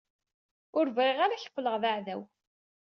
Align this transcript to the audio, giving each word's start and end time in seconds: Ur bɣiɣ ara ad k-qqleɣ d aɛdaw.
Ur 0.77 0.85
bɣiɣ 0.95 1.17
ara 1.21 1.33
ad 1.35 1.39
k-qqleɣ 1.41 1.75
d 1.81 1.83
aɛdaw. 1.89 2.21